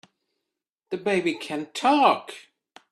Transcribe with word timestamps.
The 0.89 0.97
baby 0.97 1.35
can 1.35 1.67
TALK! 1.73 2.33